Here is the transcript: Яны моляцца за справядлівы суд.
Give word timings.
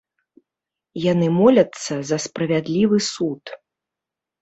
Яны 1.11 1.27
моляцца 1.39 1.93
за 2.11 2.17
справядлівы 2.27 2.97
суд. 3.13 3.59